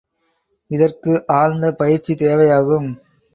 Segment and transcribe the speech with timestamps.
[0.71, 2.89] இதற்கு ஆழ்ந்த பயிற்சி தேவையாகும்.